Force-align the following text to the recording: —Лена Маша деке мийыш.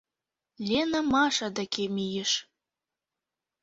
—Лена 0.67 1.01
Маша 1.13 1.47
деке 1.57 1.83
мийыш. 1.95 2.31